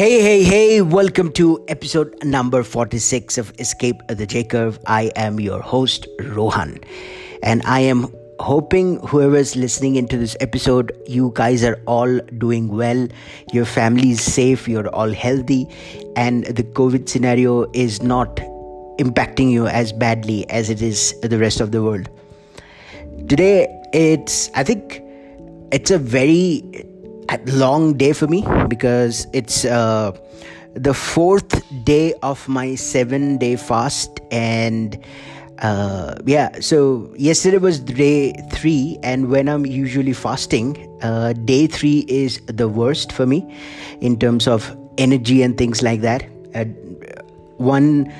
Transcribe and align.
Hey, 0.00 0.22
hey, 0.22 0.42
hey, 0.42 0.80
welcome 0.80 1.30
to 1.32 1.62
episode 1.68 2.14
number 2.24 2.62
46 2.62 3.36
of 3.36 3.52
Escape 3.58 4.00
the 4.08 4.24
J 4.24 4.44
Curve. 4.44 4.78
I 4.86 5.12
am 5.14 5.38
your 5.38 5.60
host, 5.60 6.06
Rohan, 6.20 6.78
and 7.42 7.60
I 7.66 7.80
am 7.80 8.06
hoping 8.38 8.96
whoever's 9.06 9.56
listening 9.56 9.96
into 9.96 10.16
this 10.16 10.38
episode, 10.40 10.90
you 11.06 11.32
guys 11.34 11.62
are 11.62 11.78
all 11.86 12.18
doing 12.38 12.68
well, 12.68 13.08
your 13.52 13.66
family 13.66 14.12
is 14.12 14.22
safe, 14.22 14.66
you're 14.66 14.88
all 14.88 15.12
healthy, 15.12 15.68
and 16.16 16.46
the 16.46 16.62
COVID 16.62 17.06
scenario 17.06 17.70
is 17.72 18.02
not 18.02 18.36
impacting 19.00 19.50
you 19.50 19.66
as 19.66 19.92
badly 19.92 20.48
as 20.48 20.70
it 20.70 20.80
is 20.80 21.14
the 21.20 21.38
rest 21.38 21.60
of 21.60 21.72
the 21.72 21.82
world. 21.82 22.08
Today, 23.28 23.68
it's, 23.92 24.48
I 24.54 24.64
think, 24.64 25.02
it's 25.72 25.90
a 25.90 25.98
very 25.98 26.89
long 27.46 27.94
day 27.94 28.12
for 28.12 28.26
me 28.26 28.44
because 28.68 29.26
it's 29.32 29.64
uh, 29.64 30.12
the 30.74 30.94
fourth 30.94 31.62
day 31.84 32.14
of 32.22 32.46
my 32.48 32.74
seven 32.74 33.38
day 33.38 33.56
fast 33.56 34.20
and 34.30 34.98
uh, 35.58 36.14
yeah 36.26 36.50
so 36.60 37.12
yesterday 37.16 37.58
was 37.58 37.80
day 37.80 38.32
three 38.50 38.98
and 39.02 39.30
when 39.30 39.48
i'm 39.48 39.66
usually 39.66 40.12
fasting 40.12 40.76
uh, 41.02 41.32
day 41.32 41.66
three 41.66 42.04
is 42.08 42.40
the 42.46 42.68
worst 42.68 43.12
for 43.12 43.26
me 43.26 43.46
in 44.00 44.18
terms 44.18 44.46
of 44.46 44.76
energy 44.98 45.42
and 45.42 45.56
things 45.56 45.82
like 45.82 46.00
that. 46.02 46.24
Uh, 46.54 46.64
one 47.56 48.10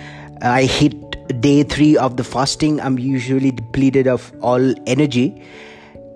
i 0.43 0.65
hit 0.65 0.95
day 1.41 1.63
three 1.63 1.97
of 1.97 2.17
the 2.17 2.25
fasting 2.25 2.81
i'm 2.81 2.99
usually 2.99 3.51
depleted 3.51 4.07
of 4.07 4.33
all 4.43 4.75
energy 4.87 5.43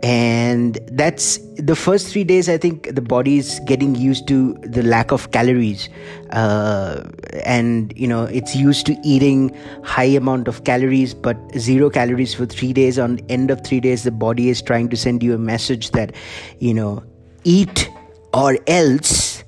and 0.04 0.78
that's 0.92 1.38
the 1.56 1.74
first 1.74 2.08
three 2.08 2.24
days 2.24 2.46
i 2.50 2.58
think 2.58 2.94
the 2.94 3.00
body 3.00 3.38
is 3.38 3.58
getting 3.64 3.94
used 3.94 4.28
to 4.28 4.52
the 4.60 4.82
lack 4.82 5.10
of 5.12 5.30
calories. 5.30 5.88
Uh, 6.30 7.04
and 7.44 7.96
you 7.96 8.06
know 8.06 8.24
it's 8.24 8.54
used 8.54 8.84
to 8.86 8.96
eating 9.02 9.56
high 9.82 10.12
amount 10.20 10.48
of 10.48 10.64
calories 10.64 11.14
but 11.14 11.36
zero 11.58 11.88
calories 11.88 12.34
for 12.34 12.44
three 12.44 12.72
days. 12.72 12.98
On 12.98 13.18
end 13.28 13.50
of 13.50 13.64
three 13.64 13.80
days 13.80 14.02
the 14.02 14.10
body 14.10 14.50
is 14.50 14.60
trying 14.60 14.90
to 14.90 14.96
send 14.96 15.22
you 15.22 15.34
a 15.34 15.38
message 15.38 15.90
that 15.92 16.14
you 16.58 16.74
know 16.74 17.02
eat 17.44 17.88
or 18.34 18.58
else. 18.66 19.42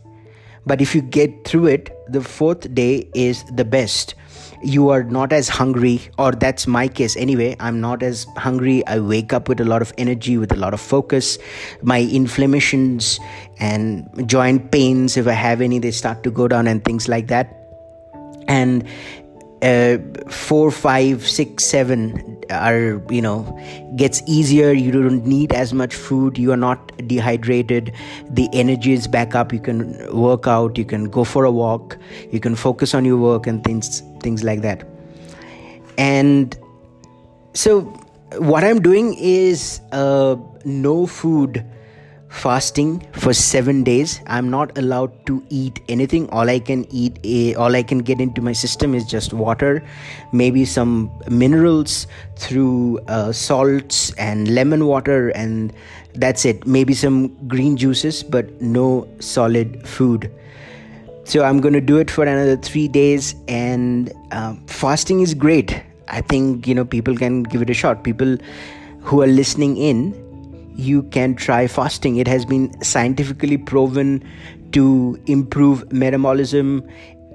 But 0.65 0.81
if 0.81 0.95
you 0.95 1.03
get 1.03 1.45
through 1.45 1.67
it 1.67 1.91
the 2.09 2.23
fourth 2.23 2.73
day 2.75 3.11
is 3.15 3.45
the 3.57 3.65
best 3.65 4.15
you 4.63 4.89
are 4.91 5.03
not 5.03 5.33
as 5.33 5.49
hungry, 5.49 6.01
or 6.19 6.33
that's 6.33 6.67
my 6.67 6.89
case 6.89 7.17
anyway. 7.17 7.57
I'm 7.61 7.81
not 7.81 8.03
as 8.03 8.27
hungry. 8.37 8.87
I 8.87 9.01
wake 9.01 9.33
up 9.33 9.49
with 9.49 9.61
a 9.61 9.65
lot 9.65 9.83
of 9.83 9.93
energy, 9.99 10.39
with 10.39 10.53
a 10.53 10.57
lot 10.57 10.75
of 10.75 10.81
focus. 10.81 11.39
My 11.83 12.03
inflammations 12.03 13.21
and 13.59 14.09
joint 14.29 14.71
pains, 14.71 15.17
if 15.17 15.27
I 15.27 15.33
have 15.33 15.61
any, 15.61 15.79
they 15.79 15.91
start 15.91 16.23
to 16.25 16.31
go 16.31 16.49
down 16.49 16.67
and 16.67 16.85
things 16.85 17.09
like 17.09 17.29
that. 17.29 17.53
And 18.49 18.85
uh, 19.67 19.99
four, 20.31 20.71
five, 20.71 21.27
six, 21.27 21.65
seven 21.65 22.37
are 22.51 23.03
you 23.11 23.21
know 23.21 23.39
gets 23.97 24.23
easier. 24.27 24.73
You 24.73 24.93
don't 24.93 25.27
need 25.27 25.53
as 25.53 25.73
much 25.75 25.95
food. 25.95 26.39
You 26.39 26.53
are 26.53 26.63
not 26.65 26.93
dehydrated. 27.09 27.93
The 28.31 28.49
energy 28.53 28.93
is 28.93 29.09
back 29.09 29.35
up. 29.35 29.53
You 29.53 29.61
can 29.61 29.81
work 30.15 30.47
out. 30.47 30.79
You 30.79 30.85
can 30.85 31.11
go 31.11 31.25
for 31.25 31.45
a 31.45 31.51
walk. 31.51 31.99
You 32.31 32.41
can 32.41 32.55
focus 32.55 32.95
on 32.95 33.05
your 33.05 33.17
work 33.17 33.47
and 33.47 33.65
things 33.65 34.03
things 34.21 34.45
like 34.45 34.63
that. 34.63 34.87
And 35.99 36.57
so 37.55 37.81
what 38.39 38.65
I'm 38.65 38.81
doing 38.81 39.15
is 39.19 39.81
uh, 39.93 40.37
no 40.65 41.07
food 41.07 41.65
fasting 42.29 43.07
for 43.13 43.33
seven 43.33 43.83
days. 43.83 44.21
I'm 44.27 44.51
not 44.51 44.77
allowed 44.79 45.27
to 45.27 45.43
eat 45.49 45.81
anything. 45.89 46.29
All 46.31 46.49
i 46.51 46.59
can 46.59 46.87
eat 46.91 47.19
eh, 47.25 47.55
all 47.55 47.75
i 47.77 47.83
can 47.83 47.99
get 47.99 48.21
into 48.21 48.43
my 48.43 48.53
system 48.53 48.95
is 48.95 49.07
just 49.07 49.33
water 49.33 49.83
maybe 50.33 50.65
some 50.65 51.11
minerals 51.31 52.07
through 52.37 52.99
uh, 53.09 53.33
salts 53.33 54.13
and 54.15 54.49
lemon 54.55 54.87
water 54.87 55.31
and 55.31 55.73
that's 56.15 56.45
it. 56.47 56.67
Maybe 56.67 56.95
some 56.95 57.29
green 57.47 57.77
juices 57.77 58.23
but 58.23 58.61
no 58.61 59.07
solid 59.21 59.87
food. 59.87 60.31
So 61.25 61.43
i'm 61.43 61.61
going 61.61 61.75
to 61.75 61.81
do 61.81 61.99
it 61.99 62.11
for 62.11 62.25
another 62.25 62.57
three 62.57 62.89
days 62.89 63.35
and 63.49 64.13
um, 64.33 64.65
fasting 64.67 65.21
is 65.21 65.35
great. 65.35 65.83
I 66.09 66.21
think 66.21 66.67
you 66.67 66.75
know 66.75 66.85
people 66.85 67.17
can 67.17 67.43
give 67.43 67.63
it 67.63 67.71
a 67.71 67.75
shot. 67.75 68.05
People 68.05 68.37
who 69.01 69.23
are 69.23 69.27
listening 69.27 69.77
in 69.77 70.26
you 70.77 71.03
can 71.05 71.35
try 71.35 71.67
fasting. 71.67 72.17
It 72.17 72.29
has 72.29 72.45
been 72.45 72.81
scientifically 72.83 73.57
proven 73.57 74.23
to 74.73 75.19
improve 75.27 75.91
metabolism, 75.93 76.87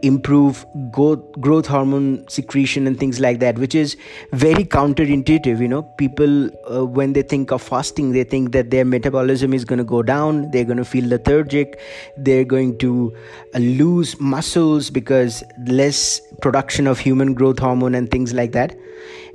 improve 0.04 0.66
growth 0.92 1.66
hormone 1.68 2.28
secretion, 2.28 2.86
and 2.88 3.00
things 3.00 3.20
like 3.20 3.40
that, 3.40 3.58
which 3.58 3.74
is 3.74 3.98
very 4.34 4.64
counterintuitive. 4.64 5.60
You 5.60 5.68
know, 5.68 5.84
people, 5.98 6.50
uh, 6.72 6.86
when 6.86 7.14
they 7.14 7.24
think 7.24 7.52
of 7.52 7.62
fasting, 7.62 8.12
they 8.12 8.24
think 8.24 8.52
that 8.52 8.70
their 8.70 8.86
metabolism 8.86 9.54
is 9.54 9.66
going 9.66 9.80
to 9.80 9.86
go 9.86 10.04
down, 10.04 10.52
they're 10.52 10.66
going 10.66 10.78
to 10.78 10.86
feel 10.86 11.08
lethargic, 11.08 11.80
they're 12.18 12.46
going 12.46 12.78
to 12.80 13.16
uh, 13.56 13.60
lose 13.60 14.20
muscles 14.20 14.90
because 14.90 15.44
less 15.66 16.22
production 16.42 16.88
of 16.88 17.00
human 17.00 17.34
growth 17.34 17.60
hormone 17.60 17.96
and 17.96 18.12
things 18.12 18.34
like 18.34 18.52
that. 18.52 18.76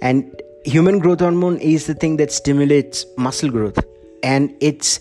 And 0.00 0.30
human 0.64 0.98
growth 0.98 1.20
hormone 1.20 1.58
is 1.58 1.86
the 1.86 1.94
thing 1.94 2.16
that 2.18 2.30
stimulates 2.32 3.06
muscle 3.16 3.50
growth 3.50 3.78
and 4.32 4.54
it's 4.60 4.98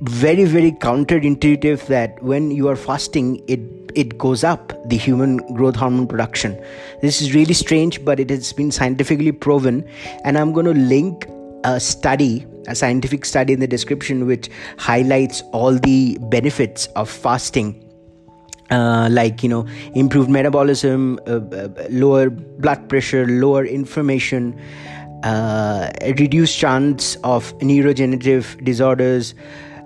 very 0.00 0.44
very 0.44 0.70
counterintuitive 0.72 1.86
that 1.86 2.22
when 2.22 2.50
you 2.50 2.68
are 2.68 2.76
fasting 2.76 3.42
it 3.48 3.60
it 3.94 4.16
goes 4.18 4.44
up 4.44 4.72
the 4.88 4.96
human 4.96 5.38
growth 5.54 5.74
hormone 5.74 6.06
production. 6.06 6.62
This 7.02 7.20
is 7.20 7.34
really 7.34 7.54
strange 7.54 8.04
but 8.04 8.20
it 8.20 8.30
has 8.30 8.52
been 8.52 8.70
scientifically 8.70 9.32
proven. 9.32 9.82
And 10.24 10.38
i'm 10.38 10.52
going 10.52 10.66
to 10.66 10.74
link 10.74 11.26
a 11.64 11.80
study 11.80 12.46
a 12.68 12.74
scientific 12.74 13.24
study 13.24 13.54
in 13.54 13.60
the 13.60 13.66
description 13.66 14.26
which 14.26 14.50
highlights 14.78 15.42
all 15.52 15.74
the 15.74 16.18
benefits 16.20 16.86
of 16.94 17.10
fasting. 17.10 17.84
Uh, 18.70 19.08
like 19.10 19.42
you 19.42 19.48
know 19.48 19.66
improved 19.94 20.28
metabolism 20.28 21.18
uh, 21.26 21.36
uh, 21.36 21.68
lower 21.88 22.28
blood 22.28 22.86
pressure 22.90 23.26
lower 23.26 23.64
inflammation 23.64 24.60
uh, 25.22 25.90
reduced 26.18 26.58
chance 26.58 27.16
of 27.24 27.56
neurodegenerative 27.58 28.62
disorders, 28.64 29.34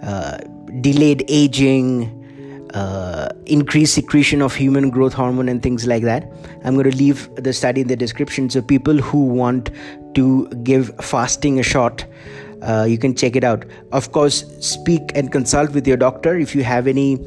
uh, 0.02 0.38
delayed 0.80 1.24
aging, 1.28 2.18
uh, 2.74 3.28
increased 3.46 3.94
secretion 3.94 4.42
of 4.42 4.54
human 4.54 4.90
growth 4.90 5.12
hormone, 5.12 5.48
and 5.48 5.62
things 5.62 5.86
like 5.86 6.02
that. 6.02 6.30
I'm 6.64 6.74
going 6.74 6.90
to 6.90 6.96
leave 6.96 7.34
the 7.36 7.52
study 7.52 7.82
in 7.82 7.88
the 7.88 7.96
description 7.96 8.50
so 8.50 8.62
people 8.62 8.96
who 8.96 9.26
want 9.26 9.70
to 10.14 10.48
give 10.62 10.94
fasting 11.00 11.58
a 11.58 11.62
shot. 11.62 12.04
Uh, 12.62 12.86
you 12.88 12.96
can 12.96 13.14
check 13.14 13.34
it 13.34 13.44
out. 13.44 13.64
Of 13.90 14.12
course, 14.12 14.44
speak 14.64 15.12
and 15.14 15.32
consult 15.32 15.72
with 15.72 15.86
your 15.86 15.96
doctor. 15.96 16.38
If 16.38 16.54
you 16.54 16.62
have 16.62 16.86
any 16.86 17.18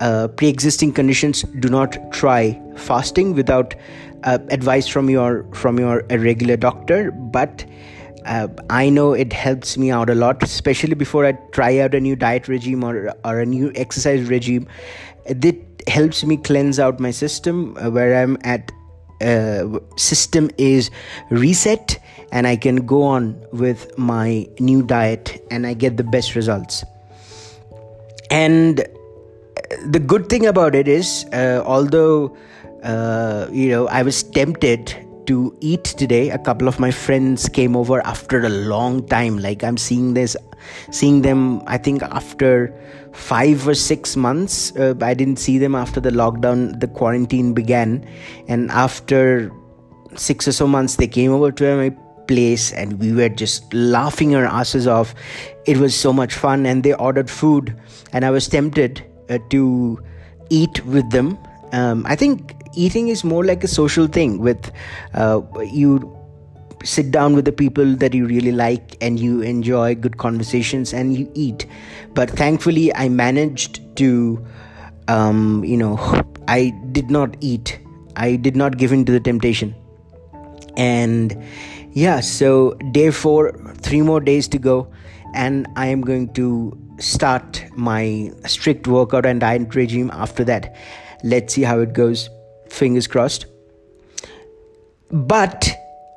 uh, 0.00 0.28
pre 0.28 0.48
existing 0.48 0.92
conditions, 0.92 1.42
do 1.60 1.68
not 1.68 2.12
try 2.12 2.60
fasting 2.76 3.34
without 3.34 3.74
uh, 4.24 4.38
advice 4.50 4.86
from 4.86 5.10
your 5.10 5.44
from 5.54 5.78
your 5.78 6.02
regular 6.10 6.56
doctor 6.56 7.10
but 7.10 7.64
uh, 8.24 8.48
I 8.68 8.90
know 8.90 9.12
it 9.12 9.32
helps 9.32 9.76
me 9.76 9.90
out 9.90 10.10
a 10.10 10.14
lot, 10.14 10.42
especially 10.42 10.94
before 10.94 11.24
I 11.24 11.32
try 11.52 11.78
out 11.78 11.94
a 11.94 12.00
new 12.00 12.16
diet 12.16 12.48
regime 12.48 12.84
or, 12.84 13.14
or 13.24 13.40
a 13.40 13.46
new 13.46 13.72
exercise 13.74 14.28
regime. 14.28 14.66
It 15.24 15.88
helps 15.88 16.24
me 16.24 16.36
cleanse 16.36 16.78
out 16.78 17.00
my 17.00 17.10
system 17.10 17.76
uh, 17.78 17.90
where 17.90 18.22
I'm 18.22 18.36
at. 18.44 18.72
Uh, 19.20 19.78
system 19.96 20.50
is 20.56 20.90
reset, 21.28 22.02
and 22.32 22.46
I 22.46 22.56
can 22.56 22.86
go 22.86 23.02
on 23.02 23.44
with 23.52 23.98
my 23.98 24.48
new 24.58 24.82
diet, 24.82 25.46
and 25.50 25.66
I 25.66 25.74
get 25.74 25.98
the 25.98 26.04
best 26.04 26.34
results. 26.34 26.84
And 28.30 28.82
the 29.84 29.98
good 29.98 30.30
thing 30.30 30.46
about 30.46 30.74
it 30.74 30.88
is, 30.88 31.26
uh, 31.34 31.62
although 31.66 32.34
uh, 32.82 33.48
you 33.50 33.68
know, 33.68 33.88
I 33.88 34.02
was 34.02 34.22
tempted 34.22 34.94
to 35.26 35.56
eat 35.60 35.84
today. 35.84 36.30
A 36.30 36.38
couple 36.38 36.66
of 36.66 36.80
my 36.80 36.90
friends 36.90 37.48
came 37.48 37.76
over 37.76 38.04
after 38.06 38.40
a 38.40 38.48
long 38.48 39.06
time. 39.06 39.38
Like 39.38 39.62
I'm 39.62 39.76
seeing 39.76 40.14
this, 40.14 40.36
seeing 40.90 41.22
them. 41.22 41.62
I 41.66 41.78
think 41.78 42.02
after 42.02 42.74
five 43.12 43.66
or 43.66 43.74
six 43.74 44.16
months. 44.16 44.74
Uh, 44.76 44.94
I 45.00 45.14
didn't 45.14 45.38
see 45.38 45.58
them 45.58 45.74
after 45.74 46.00
the 46.00 46.10
lockdown, 46.10 46.78
the 46.80 46.88
quarantine 46.88 47.54
began, 47.54 48.06
and 48.48 48.70
after 48.70 49.50
six 50.16 50.48
or 50.48 50.52
so 50.52 50.66
months, 50.66 50.96
they 50.96 51.06
came 51.08 51.32
over 51.32 51.52
to 51.52 51.76
my 51.76 51.90
place, 52.26 52.72
and 52.72 52.98
we 53.00 53.12
were 53.12 53.28
just 53.28 53.72
laughing 53.74 54.34
our 54.34 54.44
asses 54.44 54.86
off. 54.86 55.14
It 55.66 55.78
was 55.78 55.94
so 55.94 56.12
much 56.12 56.34
fun, 56.34 56.66
and 56.66 56.82
they 56.82 56.94
ordered 56.94 57.30
food, 57.30 57.76
and 58.12 58.24
I 58.24 58.30
was 58.30 58.48
tempted 58.48 59.04
uh, 59.28 59.38
to 59.50 59.98
eat 60.50 60.84
with 60.86 61.10
them. 61.10 61.38
Um, 61.72 62.04
I 62.06 62.16
think 62.16 62.54
eating 62.74 63.08
is 63.08 63.24
more 63.24 63.44
like 63.44 63.64
a 63.64 63.68
social 63.68 64.06
thing 64.06 64.38
with 64.38 64.70
uh, 65.14 65.40
you 65.62 66.16
sit 66.82 67.10
down 67.10 67.34
with 67.34 67.44
the 67.44 67.52
people 67.52 67.94
that 67.96 68.14
you 68.14 68.26
really 68.26 68.52
like 68.52 68.96
and 69.02 69.20
you 69.20 69.42
enjoy 69.42 69.94
good 69.94 70.16
conversations 70.16 70.94
and 70.94 71.14
you 71.16 71.30
eat 71.34 71.66
but 72.14 72.30
thankfully 72.30 72.94
i 72.94 73.06
managed 73.06 73.80
to 73.96 74.42
um, 75.10 75.64
you 75.64 75.76
know, 75.76 75.96
I 76.48 76.72
did 76.92 77.10
not 77.10 77.36
eat. 77.40 77.78
I 78.16 78.36
did 78.36 78.56
not 78.56 78.78
give 78.78 78.92
in 78.92 79.04
to 79.06 79.12
the 79.12 79.20
temptation. 79.20 79.74
And 80.76 81.36
yeah, 81.92 82.20
so 82.20 82.74
day 82.92 83.10
four, 83.10 83.52
three 83.78 84.02
more 84.02 84.20
days 84.20 84.46
to 84.48 84.58
go, 84.58 84.90
and 85.34 85.66
I 85.76 85.86
am 85.86 86.02
going 86.02 86.32
to 86.34 86.78
start 86.98 87.64
my 87.76 88.30
strict 88.46 88.86
workout 88.86 89.26
and 89.26 89.40
diet 89.40 89.74
regime 89.74 90.10
after 90.12 90.44
that. 90.44 90.76
Let's 91.24 91.54
see 91.54 91.62
how 91.62 91.80
it 91.80 91.92
goes. 91.92 92.30
Fingers 92.70 93.06
crossed. 93.06 93.46
But 95.10 95.70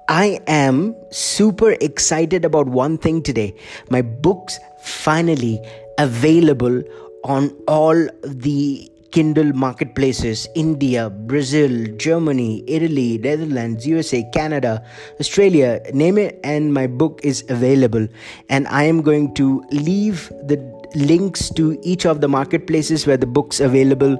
I 0.07 0.39
am 0.47 0.95
super 1.11 1.71
excited 1.81 2.45
about 2.45 2.67
one 2.67 2.97
thing 2.97 3.23
today. 3.23 3.55
My 3.89 4.01
books 4.01 4.59
finally 4.83 5.59
available 5.97 6.83
on 7.23 7.49
all 7.67 8.07
the 8.23 8.89
Kindle 9.11 9.53
marketplaces 9.53 10.47
India, 10.55 11.09
Brazil, 11.09 11.85
Germany, 11.97 12.63
Italy, 12.67 13.19
Netherlands, 13.19 13.85
USA, 13.85 14.23
Canada, 14.33 14.83
Australia, 15.19 15.81
name 15.93 16.17
it, 16.17 16.39
and 16.43 16.73
my 16.73 16.87
book 16.87 17.19
is 17.23 17.43
available. 17.49 18.07
And 18.49 18.67
I 18.67 18.83
am 18.83 19.03
going 19.03 19.35
to 19.35 19.63
leave 19.71 20.29
the 20.47 20.57
links 20.95 21.49
to 21.51 21.79
each 21.83 22.05
of 22.05 22.21
the 22.21 22.27
marketplaces 22.27 23.05
where 23.05 23.17
the 23.17 23.27
book's 23.27 23.59
available 23.59 24.17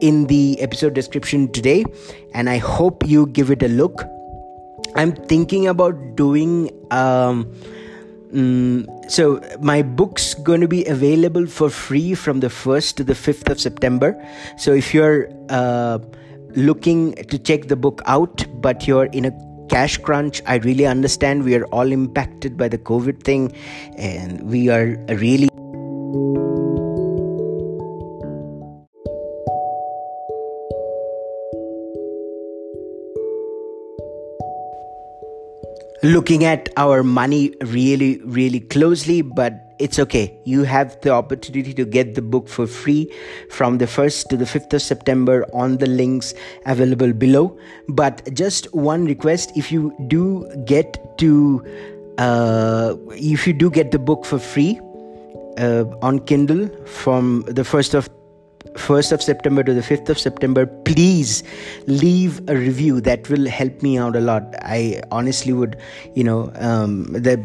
in 0.00 0.26
the 0.26 0.60
episode 0.60 0.94
description 0.94 1.50
today. 1.52 1.84
And 2.34 2.48
I 2.48 2.58
hope 2.58 3.06
you 3.06 3.26
give 3.26 3.50
it 3.50 3.62
a 3.62 3.68
look. 3.68 4.04
I'm 4.96 5.12
thinking 5.12 5.66
about 5.66 6.16
doing. 6.16 6.70
Um, 6.90 7.52
Mm, 8.34 9.08
so 9.08 9.40
my 9.60 9.82
book's 9.82 10.34
going 10.34 10.60
to 10.60 10.66
be 10.66 10.84
available 10.86 11.46
for 11.46 11.70
free 11.70 12.14
from 12.14 12.40
the 12.40 12.48
1st 12.48 12.96
to 12.96 13.04
the 13.04 13.12
5th 13.12 13.48
of 13.48 13.60
september 13.60 14.10
so 14.58 14.72
if 14.72 14.92
you're 14.92 15.28
uh, 15.50 16.00
looking 16.56 17.14
to 17.30 17.38
check 17.38 17.68
the 17.68 17.76
book 17.76 18.02
out 18.06 18.44
but 18.60 18.88
you're 18.88 19.06
in 19.06 19.24
a 19.26 19.32
cash 19.68 19.98
crunch 19.98 20.42
i 20.46 20.56
really 20.56 20.84
understand 20.84 21.44
we 21.44 21.54
are 21.54 21.64
all 21.66 21.92
impacted 21.92 22.56
by 22.56 22.66
the 22.66 22.76
covid 22.76 23.22
thing 23.22 23.54
and 23.96 24.42
we 24.50 24.68
are 24.68 24.96
really 25.10 25.48
looking 36.04 36.44
at 36.44 36.68
our 36.76 37.02
money 37.02 37.54
really, 37.62 38.20
really 38.24 38.60
closely, 38.60 39.22
but 39.22 39.74
it's 39.78 39.98
okay. 39.98 40.38
You 40.44 40.64
have 40.64 41.00
the 41.00 41.10
opportunity 41.10 41.72
to 41.72 41.84
get 41.86 42.14
the 42.14 42.20
book 42.20 42.46
for 42.46 42.66
free 42.66 43.10
from 43.50 43.78
the 43.78 43.86
1st 43.86 44.28
to 44.28 44.36
the 44.36 44.44
5th 44.44 44.74
of 44.74 44.82
September 44.82 45.46
on 45.54 45.78
the 45.78 45.86
links 45.86 46.34
available 46.66 47.14
below. 47.14 47.58
But 47.88 48.28
just 48.34 48.72
one 48.74 49.06
request 49.06 49.52
if 49.56 49.72
you 49.72 49.96
do 50.06 50.46
get 50.66 51.18
to, 51.18 51.64
uh, 52.18 52.96
if 53.12 53.46
you 53.46 53.54
do 53.54 53.70
get 53.70 53.90
the 53.90 53.98
book 53.98 54.26
for 54.26 54.38
free 54.38 54.78
uh, 55.56 55.84
on 56.02 56.18
Kindle 56.20 56.68
from 56.84 57.44
the 57.46 57.62
1st 57.62 57.94
of 57.94 58.10
1st 58.74 59.12
of 59.12 59.22
September 59.22 59.62
to 59.62 59.72
the 59.72 59.80
5th 59.80 60.08
of 60.08 60.18
September, 60.18 60.66
please 60.66 61.42
leave 61.86 62.40
a 62.48 62.56
review. 62.56 63.00
That 63.00 63.28
will 63.28 63.46
help 63.46 63.82
me 63.82 63.98
out 63.98 64.16
a 64.16 64.20
lot. 64.20 64.54
I 64.60 65.02
honestly 65.10 65.52
would, 65.52 65.76
you 66.14 66.24
know, 66.24 66.52
um, 66.56 67.04
the 67.04 67.36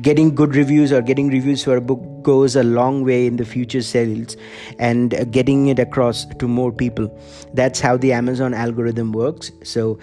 getting 0.00 0.34
good 0.34 0.54
reviews 0.54 0.92
or 0.92 1.02
getting 1.02 1.28
reviews 1.28 1.64
for 1.64 1.76
a 1.76 1.80
book 1.80 2.00
goes 2.22 2.54
a 2.54 2.62
long 2.62 3.04
way 3.04 3.26
in 3.26 3.36
the 3.36 3.44
future 3.44 3.82
sales 3.82 4.36
and 4.78 5.32
getting 5.32 5.66
it 5.68 5.78
across 5.80 6.24
to 6.24 6.46
more 6.46 6.70
people 6.70 7.10
that's 7.54 7.80
how 7.80 7.96
the 7.96 8.12
amazon 8.12 8.54
algorithm 8.54 9.10
works 9.10 9.50
so 9.64 9.98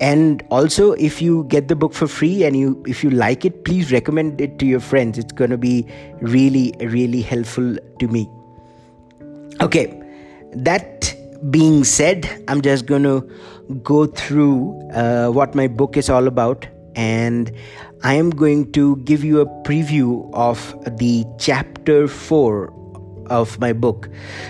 and 0.00 0.44
also 0.50 0.92
if 0.92 1.20
you 1.20 1.44
get 1.48 1.66
the 1.66 1.74
book 1.74 1.92
for 1.92 2.06
free 2.06 2.44
and 2.44 2.56
you 2.56 2.80
if 2.86 3.02
you 3.02 3.10
like 3.10 3.44
it 3.44 3.64
please 3.64 3.90
recommend 3.90 4.40
it 4.40 4.60
to 4.60 4.64
your 4.64 4.80
friends 4.80 5.18
it's 5.18 5.32
going 5.32 5.50
to 5.50 5.58
be 5.58 5.84
really 6.20 6.72
really 6.80 7.20
helpful 7.20 7.76
to 7.98 8.06
me 8.06 8.28
Okay, 9.60 9.92
that 10.52 11.14
being 11.50 11.84
said, 11.84 12.44
I'm 12.48 12.62
just 12.62 12.86
going 12.86 13.02
to 13.02 13.20
go 13.82 14.06
through 14.06 14.88
uh, 14.92 15.28
what 15.28 15.54
my 15.54 15.68
book 15.68 15.98
is 15.98 16.08
all 16.08 16.26
about 16.26 16.66
and 16.96 17.52
I 18.02 18.14
am 18.14 18.30
going 18.30 18.72
to 18.72 18.96
give 19.04 19.22
you 19.22 19.40
a 19.40 19.46
preview 19.62 20.32
of 20.32 20.74
the 20.98 21.26
chapter 21.38 22.08
4 22.08 22.72
of 23.26 23.60
my 23.60 23.72
book. 23.72 24.08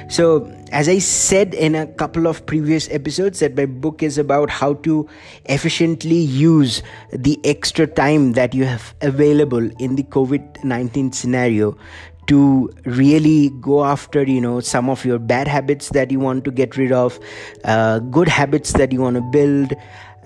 So, 0.08 0.50
as 0.72 0.88
I 0.88 0.98
said 1.00 1.54
in 1.54 1.74
a 1.74 1.86
couple 1.86 2.26
of 2.26 2.46
previous 2.46 2.88
episodes, 2.90 3.40
that 3.40 3.56
my 3.56 3.66
book 3.66 4.02
is 4.02 4.16
about 4.16 4.48
how 4.48 4.74
to 4.74 5.08
efficiently 5.46 6.16
use 6.16 6.82
the 7.12 7.38
extra 7.44 7.86
time 7.86 8.32
that 8.32 8.54
you 8.54 8.64
have 8.64 8.94
available 9.02 9.68
in 9.78 9.96
the 9.96 10.04
COVID 10.04 10.64
19 10.64 11.12
scenario 11.12 11.76
to 12.30 12.70
really 12.84 13.50
go 13.60 13.84
after 13.84 14.22
you 14.22 14.40
know 14.40 14.60
some 14.60 14.88
of 14.88 15.04
your 15.04 15.18
bad 15.18 15.48
habits 15.48 15.88
that 15.90 16.10
you 16.10 16.20
want 16.20 16.44
to 16.44 16.50
get 16.50 16.76
rid 16.76 16.92
of 16.92 17.18
uh, 17.64 17.98
good 18.16 18.28
habits 18.28 18.72
that 18.74 18.92
you 18.92 19.00
want 19.00 19.16
to 19.16 19.22
build 19.38 19.74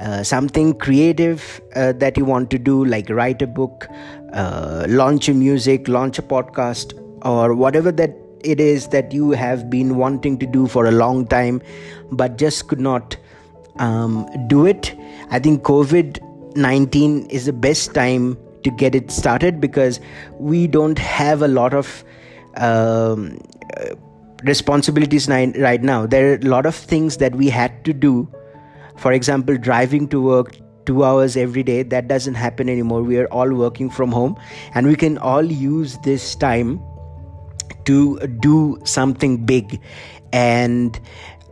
uh, 0.01 0.23
something 0.23 0.75
creative 0.75 1.61
uh, 1.77 1.93
that 1.93 2.19
you 2.19 2.25
want 2.25 2.51
to 2.51 2.59
do 2.59 2.85
like 2.85 3.09
write 3.11 3.41
a 3.43 3.47
book 3.47 3.89
uh, 4.33 4.85
launch 4.89 5.29
a 5.29 5.35
music 5.35 5.89
launch 5.89 6.19
a 6.19 6.23
podcast 6.23 6.93
or 7.25 7.55
whatever 7.55 7.91
that 7.91 8.15
it 8.45 8.61
is 8.61 8.89
that 8.89 9.13
you 9.13 9.31
have 9.31 9.69
been 9.71 9.97
wanting 9.97 10.39
to 10.39 10.47
do 10.47 10.67
for 10.67 10.87
a 10.87 10.91
long 10.91 11.27
time 11.27 11.63
but 12.13 12.37
just 12.37 12.69
could 12.69 12.81
not 12.81 13.17
um, 13.79 14.29
do 14.47 14.67
it. 14.67 14.95
I 15.31 15.39
think 15.39 15.63
covid 15.63 16.21
19 16.57 17.27
is 17.27 17.47
the 17.47 17.53
best 17.53 17.95
time 17.95 18.37
to 18.65 18.71
get 18.71 18.95
it 18.95 19.11
started 19.11 19.61
because 19.61 20.01
we 20.39 20.67
don't 20.67 20.99
have 20.99 21.43
a 21.43 21.49
lot 21.49 21.75
of 21.75 22.05
um, 22.57 23.39
responsibilities 24.43 25.29
right 25.29 25.83
now. 25.83 26.07
There 26.07 26.33
are 26.33 26.37
a 26.37 26.49
lot 26.49 26.67
of 26.67 26.75
things 26.75 27.19
that 27.19 27.35
we 27.35 27.49
had 27.49 27.85
to 27.85 27.93
do. 27.93 28.29
For 28.97 29.13
example, 29.13 29.57
driving 29.57 30.09
to 30.09 30.21
work 30.21 30.57
two 30.87 31.05
hours 31.05 31.37
every 31.37 31.63
day, 31.63 31.83
that 31.83 32.09
doesn't 32.09 32.35
happen 32.35 32.69
anymore. 32.69 33.03
We 33.03 33.19
are 33.19 33.27
all 33.27 33.53
working 33.53 33.91
from 33.91 34.13
home 34.13 34.37
and 34.75 34.87
we 34.87 34.97
can 34.97 35.19
all 35.19 35.45
use 35.45 35.99
this 36.05 36.35
time 36.35 36.81
to 37.87 38.19
do 38.41 38.79
something 38.85 39.45
big. 39.45 39.81
And 40.33 40.99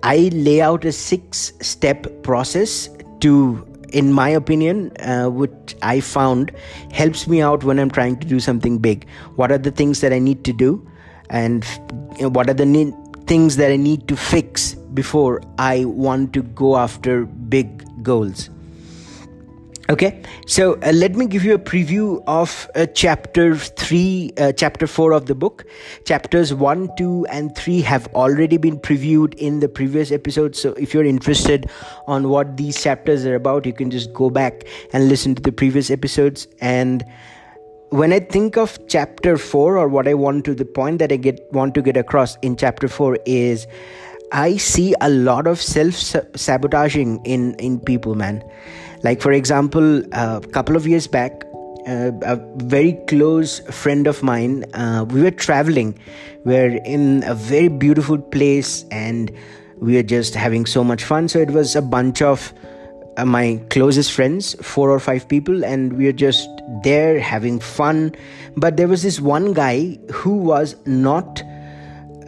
I 0.03 0.31
lay 0.33 0.61
out 0.61 0.85
a 0.85 0.93
six 0.93 1.53
step 1.61 2.07
process 2.23 2.89
to 3.21 3.72
in 3.93 4.13
my 4.13 4.29
opinion, 4.31 4.91
uh, 5.01 5.29
which 5.29 5.77
I 5.83 6.01
found 6.01 6.51
helps 6.93 7.27
me 7.27 7.41
out 7.43 7.65
when 7.65 7.79
I'm 7.79 7.91
trying 7.91 8.19
to 8.21 8.27
do 8.27 8.41
something 8.41 8.79
big. 8.79 9.07
What 9.37 9.53
are 9.53 9.59
the 9.59 9.71
things 9.71 10.01
that 10.01 10.13
I 10.13 10.19
need 10.19 10.45
to 10.45 10.53
do, 10.53 10.87
and 11.31 11.65
what 12.21 12.49
are 12.51 12.55
the 12.55 12.67
ne- 12.67 12.93
things 13.27 13.57
that 13.57 13.71
I 13.71 13.77
need 13.77 14.09
to 14.09 14.17
fix 14.17 14.75
before 14.95 15.43
I 15.59 15.85
want 15.85 16.33
to 16.35 16.43
go 16.43 16.77
after 16.77 17.27
big 17.27 17.85
goals? 18.03 18.49
Okay, 19.93 20.23
so 20.47 20.81
uh, 20.81 20.91
let 20.95 21.17
me 21.17 21.27
give 21.27 21.45
you 21.45 21.53
a 21.53 21.59
preview 21.59 22.25
of 22.27 22.67
uh, 22.75 22.87
chapter 22.95 23.55
3, 23.55 24.33
uh, 24.39 24.53
chapter 24.53 24.87
4 24.87 25.13
of 25.13 25.27
the 25.27 25.35
book. 25.35 25.67
Chapters 26.07 26.55
1, 26.55 26.97
2, 26.97 27.27
and 27.27 27.55
3 27.55 27.83
have 27.83 28.07
already 28.15 28.57
been 28.57 28.79
previewed 28.81 29.35
in 29.35 29.61
the 29.61 29.69
previous 29.69 30.11
episode. 30.11 30.57
So 30.57 30.73
if 30.79 30.95
you're 30.95 31.05
interested 31.05 31.67
on 32.07 32.31
what 32.31 32.57
these 32.57 32.83
chapters 32.83 33.27
are 33.27 33.35
about, 33.35 33.67
you 33.67 33.75
can 33.75 33.91
just 33.91 34.15
go 34.15 34.31
back 34.31 34.65
and 34.95 35.11
listen 35.11 35.35
to 35.35 35.43
the 35.43 35.53
previous 35.53 35.91
episodes. 35.91 36.49
And 36.63 37.05
when 37.91 38.15
I 38.15 38.21
think 38.21 38.57
of 38.57 38.79
chapter 38.89 39.37
4 39.37 39.77
or 39.77 39.89
what 39.89 40.09
I 40.09 40.15
want 40.15 40.47
to 40.47 40.55
the 40.55 40.65
point 40.65 41.01
that 41.01 41.13
I 41.13 41.17
get 41.17 41.39
want 41.53 41.75
to 41.75 41.83
get 41.83 41.99
across 41.99 42.37
in 42.37 42.57
chapter 42.57 42.89
4 42.89 43.19
is 43.27 43.67
I 44.33 44.57
see 44.57 44.95
a 45.03 45.11
lot 45.11 45.47
of 45.47 45.61
self 45.61 45.97
sabotaging 46.35 47.21
in 47.27 47.55
in 47.57 47.79
people 47.79 48.15
man 48.15 48.43
like, 49.05 49.21
for 49.21 49.33
example, 49.33 50.03
a 50.13 50.41
couple 50.53 50.77
of 50.77 50.87
years 50.87 51.07
back, 51.07 51.45
uh, 51.87 52.13
a 52.23 52.37
very 52.57 52.93
close 53.09 53.59
friend 53.71 54.07
of 54.07 54.23
mine, 54.23 54.65
uh, 54.75 55.05
we 55.09 55.23
were 55.23 55.33
traveling. 55.33 55.99
We 56.45 56.57
are 56.57 56.77
in 56.85 57.25
a 57.25 57.35
very 57.35 57.69
beautiful 57.69 58.19
place 58.19 58.85
and 58.91 59.33
we 59.79 59.97
were 59.97 60.05
just 60.05 60.35
having 60.35 60.67
so 60.67 60.85
much 60.85 61.03
fun. 61.03 61.29
So, 61.29 61.41
it 61.41 61.51
was 61.51 61.75
a 61.75 61.83
bunch 61.83 62.23
of 62.23 62.53
uh, 63.17 63.25
my 63.25 63.61
closest 63.71 64.13
friends, 64.13 64.55
four 64.63 64.91
or 64.91 64.99
five 64.99 65.29
people, 65.29 65.65
and 65.65 65.95
we 65.95 66.07
were 66.07 66.13
just 66.13 66.49
there 66.83 67.19
having 67.19 67.59
fun. 67.61 68.15
But 68.57 68.77
there 68.77 68.89
was 68.89 69.03
this 69.03 69.21
one 69.21 69.53
guy 69.53 69.99
who 70.13 70.37
was 70.37 70.77
not 70.87 71.43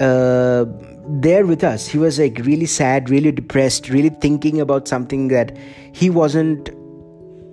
uh, 0.00 0.66
there 1.06 1.46
with 1.46 1.64
us. 1.64 1.87
He 1.87 1.99
was 1.99 2.18
like 2.18 2.38
really 2.38 2.66
sad, 2.66 3.11
really 3.11 3.32
depressed, 3.32 3.88
really 3.88 4.11
thinking 4.11 4.61
about 4.61 4.88
something 4.88 5.28
that 5.28 5.56
he 5.92 6.11
wasn't 6.11 6.70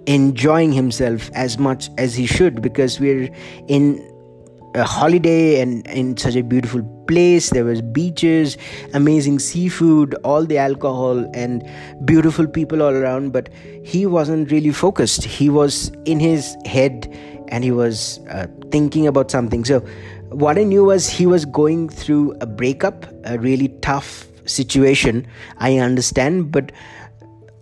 enjoying 0.08 0.72
himself 0.72 1.30
as 1.34 1.58
much 1.58 1.90
as 1.98 2.16
he 2.16 2.26
should 2.26 2.62
because 2.62 3.00
we're 3.00 3.30
in 3.68 4.08
a 4.74 4.84
holiday 4.84 5.60
and 5.62 5.86
in 5.88 6.16
such 6.16 6.36
a 6.36 6.42
beautiful 6.42 6.82
place 7.08 7.50
there 7.50 7.66
was 7.66 7.82
beaches 7.82 8.58
amazing 8.94 9.38
seafood 9.38 10.16
all 10.24 10.46
the 10.46 10.58
alcohol 10.58 11.30
and 11.34 11.70
beautiful 12.06 12.48
people 12.48 12.82
all 12.82 12.94
around 12.94 13.32
but 13.32 13.50
he 13.84 14.06
wasn't 14.06 14.50
really 14.50 14.72
focused 14.72 15.24
he 15.24 15.50
was 15.50 15.92
in 16.06 16.20
his 16.20 16.56
head 16.66 17.08
and 17.50 17.64
he 17.66 17.72
was 17.72 18.22
uh, 18.30 18.48
thinking 18.72 19.06
about 19.08 19.30
something 19.30 19.66
so 19.66 19.86
what 20.32 20.58
i 20.58 20.64
knew 20.64 20.84
was 20.86 21.10
he 21.10 21.26
was 21.26 21.44
going 21.46 21.90
through 21.90 22.36
a 22.40 22.46
breakup 22.46 23.06
a 23.26 23.38
really 23.38 23.68
tough 23.82 24.28
situation 24.46 25.26
i 25.58 25.78
understand 25.78 26.52
but 26.52 26.72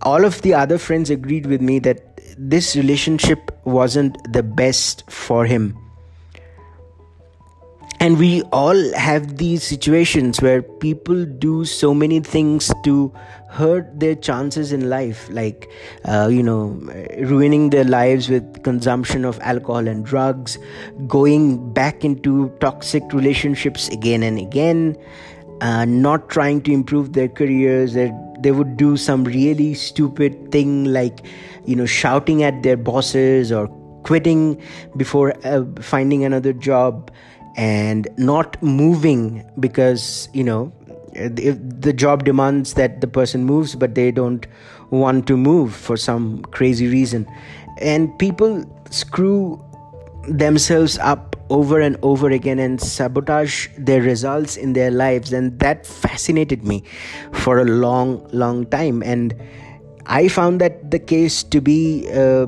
all 0.04 0.24
of 0.24 0.42
the 0.44 0.54
other 0.54 0.78
friends 0.78 1.10
agreed 1.10 1.46
with 1.48 1.62
me 1.62 1.80
that 1.80 2.22
this 2.38 2.76
relationship 2.76 3.52
wasn't 3.66 4.18
the 4.32 4.44
best 4.44 5.04
for 5.10 5.46
him 5.46 5.76
and 8.02 8.18
we 8.18 8.42
all 8.54 8.94
have 8.94 9.38
these 9.38 9.64
situations 9.64 10.42
where 10.42 10.62
people 10.62 11.26
do 11.26 11.66
so 11.66 11.94
many 11.94 12.20
things 12.20 12.72
to 12.84 13.14
hurt 13.50 14.00
their 14.00 14.16
chances 14.16 14.72
in 14.72 14.90
life 14.90 15.28
like 15.32 15.70
uh, 16.06 16.30
you 16.32 16.44
know 16.44 16.68
ruining 17.20 17.72
their 17.72 17.84
lives 17.84 18.30
with 18.30 18.64
consumption 18.64 19.26
of 19.26 19.40
alcohol 19.42 19.88
and 19.88 20.06
drugs 20.06 20.58
going 21.08 21.74
back 21.74 22.06
into 22.06 22.50
toxic 22.60 23.04
relationships 23.12 23.90
again 23.90 24.24
and 24.24 24.38
again 24.38 24.96
uh, 25.62 25.86
not 25.86 26.30
trying 26.30 26.62
to 26.62 26.72
improve 26.72 27.14
their 27.14 27.28
careers. 27.28 27.94
They, 27.94 28.12
they 28.40 28.52
would 28.52 28.78
do 28.78 28.98
some 28.98 29.24
really 29.24 29.74
stupid 29.74 30.52
thing 30.52 30.86
like 30.86 31.26
you 31.66 31.76
know 31.76 31.86
shouting 31.86 32.44
at 32.44 32.64
their 32.64 32.78
bosses 32.78 33.52
or 33.52 33.68
quitting 34.04 34.62
before 34.96 35.34
uh, 35.46 35.66
finding 35.82 36.24
another 36.24 36.54
job 36.54 37.12
and 37.60 38.08
not 38.18 38.62
moving 38.64 39.44
because 39.60 40.30
you 40.34 40.44
know 40.44 40.72
if 41.14 41.58
the 41.88 41.92
job 41.92 42.24
demands 42.24 42.76
that 42.76 43.02
the 43.02 43.08
person 43.08 43.44
moves 43.44 43.76
but 43.76 43.96
they 43.96 44.12
don't 44.12 44.48
want 44.92 45.28
to 45.28 45.36
move 45.38 45.76
for 45.76 45.98
some 45.98 46.42
crazy 46.52 46.88
reason. 46.88 47.28
And 47.82 48.18
people 48.18 48.66
screw 48.90 49.64
themselves 50.28 50.98
up 51.00 51.36
over 51.50 51.80
and 51.80 51.98
over 52.02 52.30
again 52.30 52.60
and 52.60 52.80
sabotage 52.80 53.68
their 53.78 54.02
results 54.02 54.56
in 54.56 54.74
their 54.74 54.92
lives. 54.92 55.34
And 55.34 55.60
that 55.60 55.86
fascinated 55.86 56.66
me 56.66 56.84
for 57.34 57.60
a 57.60 57.66
long 57.66 58.28
long 58.32 58.66
time. 58.68 59.04
And 59.04 59.36
i 60.06 60.28
found 60.28 60.60
that 60.60 60.90
the 60.90 60.98
case 60.98 61.44
to 61.44 61.62
be 61.62 62.08
uh, 62.12 62.48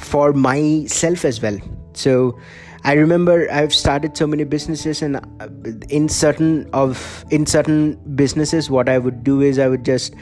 for 0.00 0.32
myself 0.32 1.24
as 1.24 1.40
well. 1.42 1.58
So 1.94 2.38
I 2.86 2.92
remember 2.92 3.50
I've 3.50 3.74
started 3.74 4.16
so 4.16 4.28
many 4.28 4.44
businesses, 4.44 5.02
and 5.02 5.16
uh, 5.16 5.48
in 5.88 6.08
certain 6.08 6.70
of 6.72 7.24
in 7.30 7.44
certain 7.44 7.96
businesses, 8.14 8.70
what 8.70 8.88
I 8.88 8.98
would 8.98 9.24
do 9.24 9.40
is 9.40 9.58
I 9.58 9.66
would 9.66 9.84
just 9.84 10.14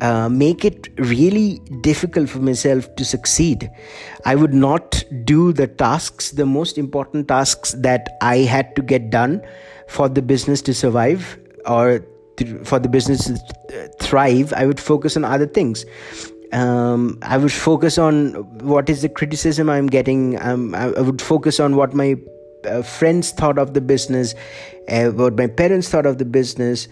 uh, 0.00 0.28
make 0.28 0.64
it 0.64 0.88
really 0.98 1.60
difficult 1.80 2.28
for 2.28 2.38
myself 2.38 2.94
to 2.94 3.04
succeed. 3.04 3.68
I 4.24 4.36
would 4.36 4.54
not 4.54 5.02
do 5.24 5.52
the 5.52 5.66
tasks, 5.66 6.30
the 6.30 6.46
most 6.46 6.78
important 6.78 7.26
tasks 7.26 7.72
that 7.72 8.16
I 8.20 8.38
had 8.38 8.76
to 8.76 8.82
get 8.82 9.10
done 9.10 9.42
for 9.88 10.08
the 10.08 10.22
business 10.22 10.62
to 10.62 10.74
survive 10.74 11.36
or 11.66 12.06
for 12.62 12.78
the 12.78 12.88
business 12.88 13.24
to 13.24 13.88
thrive. 14.00 14.52
I 14.52 14.66
would 14.66 14.78
focus 14.78 15.16
on 15.16 15.24
other 15.24 15.46
things 15.46 15.84
um, 16.52 17.18
I 17.22 17.36
would 17.36 17.52
focus 17.52 17.98
on 17.98 18.32
what 18.64 18.88
is 18.88 19.02
the 19.02 19.08
criticism 19.08 19.68
I'm 19.68 19.86
getting. 19.86 20.40
Um, 20.40 20.74
I, 20.74 20.86
I, 20.92 21.00
would 21.00 21.20
focus 21.20 21.60
on 21.60 21.76
what 21.76 21.94
my 21.94 22.16
uh, 22.64 22.82
friends 22.82 23.32
thought 23.32 23.58
of 23.58 23.74
the 23.74 23.80
business, 23.80 24.34
uh, 24.88 25.08
what 25.10 25.36
my 25.36 25.46
parents 25.46 25.88
thought 25.88 26.06
of 26.06 26.18
the 26.18 26.24
business. 26.24 26.88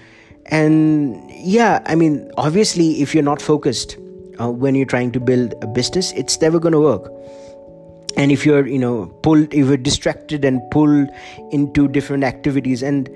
And 0.46 1.22
yeah, 1.30 1.82
I 1.86 1.94
mean, 1.94 2.30
obviously, 2.36 3.00
if 3.00 3.14
you're 3.14 3.22
not 3.22 3.40
focused 3.40 3.96
uh, 4.38 4.50
when 4.50 4.74
you're 4.74 4.86
trying 4.86 5.12
to 5.12 5.20
build 5.20 5.54
a 5.62 5.66
business, 5.66 6.12
it's 6.12 6.40
never 6.40 6.58
going 6.58 6.72
to 6.72 6.80
work. 6.80 7.10
And 8.16 8.32
if 8.32 8.46
you're, 8.46 8.66
you 8.66 8.78
know, 8.78 9.06
pulled, 9.22 9.52
if 9.52 9.66
you're 9.66 9.76
distracted 9.76 10.44
and 10.44 10.60
pulled 10.70 11.08
into 11.50 11.88
different 11.88 12.24
activities 12.24 12.82
and 12.82 13.10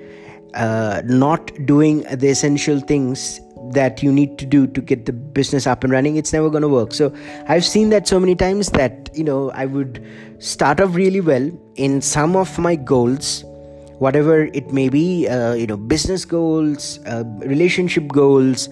uh, 0.53 1.01
not 1.05 1.51
doing 1.65 2.01
the 2.03 2.29
essential 2.29 2.79
things 2.79 3.39
that 3.73 4.03
you 4.03 4.11
need 4.11 4.37
to 4.37 4.45
do 4.45 4.67
to 4.67 4.81
get 4.81 5.05
the 5.05 5.13
business 5.13 5.67
up 5.67 5.83
and 5.83 5.93
running 5.93 6.15
it's 6.15 6.33
never 6.33 6.49
going 6.49 6.61
to 6.61 6.69
work. 6.69 6.93
So 6.93 7.13
i've 7.47 7.65
seen 7.65 7.89
that 7.89 8.07
so 8.07 8.19
many 8.19 8.35
times 8.35 8.69
that 8.71 9.09
you 9.13 9.23
know 9.23 9.51
i 9.51 9.65
would 9.65 10.03
start 10.39 10.79
off 10.79 10.95
really 10.95 11.21
well 11.21 11.49
in 11.75 12.01
some 12.01 12.35
of 12.35 12.57
my 12.59 12.75
goals 12.75 13.43
whatever 13.99 14.45
it 14.45 14.71
may 14.71 14.89
be 14.89 15.27
uh, 15.27 15.53
you 15.53 15.67
know 15.67 15.77
business 15.77 16.25
goals 16.25 16.99
uh, 17.05 17.23
relationship 17.39 18.07
goals 18.07 18.69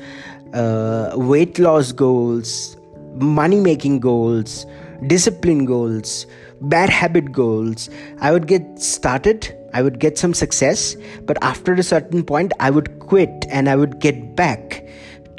uh, 0.53 1.12
weight 1.15 1.60
loss 1.60 1.91
goals 1.91 2.77
money 3.15 3.60
making 3.60 4.00
goals 4.00 4.65
discipline 5.08 5.65
goals 5.65 6.25
bad 6.62 6.89
habit 6.89 7.32
goals. 7.32 7.89
I 8.20 8.32
would 8.32 8.48
get 8.48 8.79
started 8.79 9.56
I 9.74 9.82
would 9.82 10.00
get 10.00 10.18
some 10.18 10.34
success, 10.34 10.96
but 11.24 11.38
after 11.44 11.74
a 11.74 11.84
certain 11.84 12.24
point, 12.24 12.53
I 12.60 12.72
would 12.72 13.00
quit 13.00 13.46
and 13.50 13.70
I 13.70 13.75
would 13.75 14.00
get 14.00 14.36
back 14.36 14.84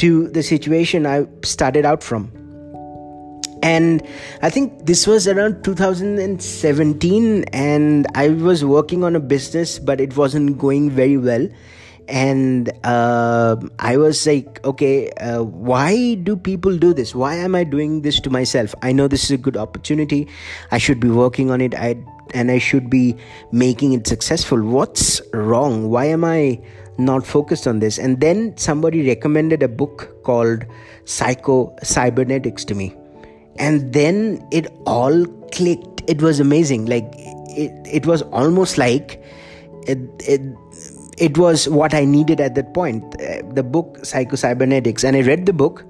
to 0.00 0.28
the 0.28 0.42
situation 0.42 1.06
I 1.06 1.26
started 1.44 1.84
out 1.84 2.02
from. 2.02 2.32
And 3.62 4.02
I 4.40 4.48
think 4.48 4.86
this 4.86 5.06
was 5.06 5.28
around 5.28 5.62
2017, 5.62 7.44
and 7.52 8.06
I 8.14 8.30
was 8.30 8.64
working 8.64 9.04
on 9.04 9.14
a 9.14 9.20
business, 9.20 9.78
but 9.78 10.00
it 10.00 10.16
wasn't 10.16 10.56
going 10.56 10.88
very 10.90 11.18
well. 11.18 11.46
And 12.08 12.72
uh, 12.82 13.56
I 13.78 13.98
was 13.98 14.26
like, 14.26 14.64
okay, 14.64 15.10
uh, 15.10 15.42
why 15.42 16.14
do 16.14 16.34
people 16.34 16.78
do 16.78 16.94
this? 16.94 17.14
Why 17.14 17.34
am 17.34 17.54
I 17.54 17.64
doing 17.64 18.00
this 18.00 18.18
to 18.20 18.30
myself? 18.30 18.74
I 18.80 18.92
know 18.92 19.06
this 19.06 19.24
is 19.24 19.32
a 19.32 19.36
good 19.36 19.58
opportunity. 19.58 20.26
I 20.70 20.78
should 20.78 20.98
be 20.98 21.10
working 21.10 21.50
on 21.50 21.60
it. 21.60 21.74
I 21.74 22.02
and 22.32 22.50
I 22.50 22.58
should 22.58 22.88
be 22.88 23.16
making 23.52 23.92
it 23.92 24.06
successful. 24.06 24.62
What's 24.62 25.20
wrong? 25.32 25.90
Why 25.90 26.06
am 26.06 26.24
I 26.24 26.60
not 27.00 27.26
focused 27.26 27.66
on 27.66 27.80
this? 27.80 27.98
And 27.98 28.20
then 28.20 28.56
somebody 28.56 29.06
recommended 29.06 29.62
a 29.62 29.68
book 29.68 30.22
called 30.22 30.64
Psycho 31.04 31.74
Cybernetics 31.82 32.64
to 32.66 32.74
me. 32.74 32.94
And 33.56 33.92
then 33.92 34.46
it 34.50 34.66
all 34.86 35.26
clicked. 35.52 36.02
It 36.06 36.22
was 36.22 36.40
amazing. 36.40 36.86
Like 36.86 37.04
it, 37.14 37.72
it 37.86 38.06
was 38.06 38.22
almost 38.22 38.78
like 38.78 39.22
it, 39.86 39.98
it 40.20 40.40
it 41.20 41.36
was 41.36 41.68
what 41.68 41.92
I 41.92 42.04
needed 42.06 42.40
at 42.40 42.54
that 42.54 42.72
point. 42.72 43.04
Uh, 43.20 43.42
the 43.52 43.62
book 43.62 44.04
Psycho-Cybernetics, 44.04 45.04
and 45.04 45.16
I 45.16 45.20
read 45.20 45.44
the 45.44 45.52
book. 45.52 45.84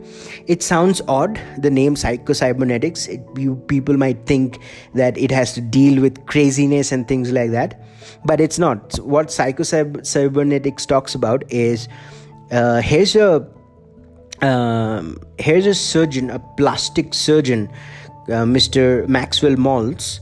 It 0.49 0.63
sounds 0.63 1.01
odd, 1.07 1.41
the 1.57 1.71
name 1.71 1.95
Psycho-Cybernetics. 1.95 3.07
It, 3.07 3.21
you 3.37 3.55
people 3.69 3.97
might 3.97 4.27
think 4.27 4.59
that 4.95 5.17
it 5.17 5.31
has 5.31 5.55
to 5.55 5.61
deal 5.61 6.03
with 6.03 6.27
craziness 6.27 6.91
and 6.91 7.07
things 7.07 7.31
like 7.31 7.53
that, 7.53 7.81
but 8.25 8.41
it's 8.41 8.59
not. 8.59 8.99
What 8.99 9.31
Psycho-Cybernetics 9.31 10.85
talks 10.85 11.15
about 11.15 11.45
is 11.49 11.89
uh, 12.51 12.81
here's 12.81 13.15
a 13.15 13.49
um, 14.43 15.21
here's 15.39 15.67
a 15.67 15.75
surgeon, 15.75 16.31
a 16.31 16.41
plastic 16.57 17.15
surgeon, 17.15 17.69
uh, 18.29 18.45
Mr. 18.45 19.07
Maxwell 19.07 19.55
Maltz 19.55 20.19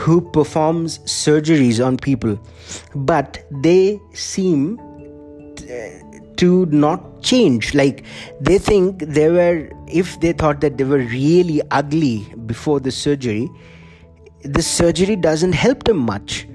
who 0.00 0.20
performs 0.20 0.98
surgeries 1.00 1.84
on 1.84 1.96
people, 1.98 2.38
but 2.94 3.44
they 3.62 4.00
seem 4.14 4.78
uh, 4.78 6.34
to 6.36 6.64
not 6.66 7.22
change. 7.22 7.74
Like 7.74 8.04
they 8.40 8.58
think 8.58 9.00
they 9.00 9.28
were, 9.30 9.70
if 9.86 10.18
they 10.20 10.32
thought 10.32 10.62
that 10.62 10.78
they 10.78 10.84
were 10.84 11.04
really 11.16 11.60
ugly 11.70 12.26
before 12.46 12.80
the 12.80 12.90
surgery, 12.90 13.50
the 14.42 14.62
surgery 14.62 15.16
doesn't 15.16 15.52
help 15.52 15.84
them 15.84 15.98
much. 15.98 16.48